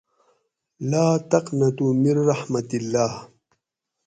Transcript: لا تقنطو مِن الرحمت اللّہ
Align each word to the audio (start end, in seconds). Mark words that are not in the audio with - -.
لا 0.91 1.05
تقنطو 1.31 1.87
مِن 2.01 2.11
الرحمت 2.19 2.69
اللّہ 2.79 3.11